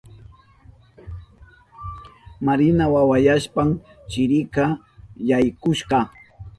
Marina 2.45 2.85
wawayashpan 2.93 3.69
chirika 4.09 4.63
yaykushka. 5.29 5.97